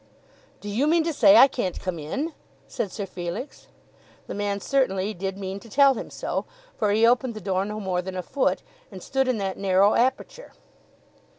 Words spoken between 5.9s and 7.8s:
him so, for he opened the door no